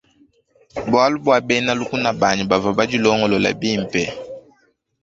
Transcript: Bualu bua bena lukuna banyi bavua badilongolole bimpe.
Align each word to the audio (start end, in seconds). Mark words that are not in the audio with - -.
Bualu 0.89 1.17
bua 1.25 1.37
bena 1.47 1.71
lukuna 1.79 2.09
banyi 2.21 2.43
bavua 2.49 2.77
badilongolole 2.77 3.49
bimpe. 3.61 4.03